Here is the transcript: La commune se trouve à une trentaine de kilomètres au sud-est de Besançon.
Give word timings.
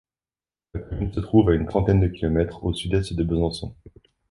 La 0.73 0.79
commune 0.81 1.13
se 1.13 1.19
trouve 1.19 1.49
à 1.49 1.53
une 1.53 1.67
trentaine 1.67 1.99
de 1.99 2.07
kilomètres 2.07 2.63
au 2.63 2.73
sud-est 2.73 3.13
de 3.13 3.23
Besançon. 3.23 3.75